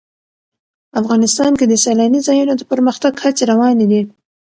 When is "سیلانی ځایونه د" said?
1.85-2.61